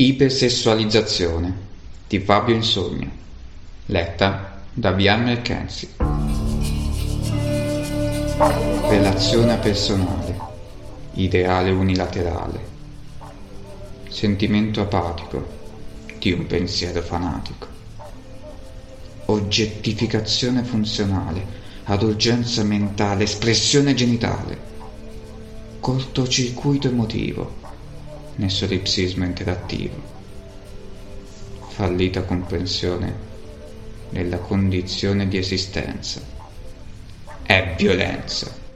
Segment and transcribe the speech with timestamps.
[0.00, 1.52] Ipersessualizzazione.
[2.06, 3.10] Di Fabio Insogno,
[3.86, 5.88] letta da Bian McKenzie.
[8.88, 10.38] Relazione personale,
[11.14, 12.60] ideale unilaterale,
[14.08, 15.44] sentimento apatico.
[16.16, 17.66] Di un pensiero fanatico,
[19.24, 21.44] oggettificazione funzionale,
[21.86, 24.58] ad urgenza mentale, espressione genitale,
[25.80, 27.66] cortocircuito emotivo
[28.38, 30.00] nel solipsismo interattivo,
[31.70, 33.26] fallita comprensione
[34.10, 36.20] della condizione di esistenza.
[37.42, 38.66] È violenza.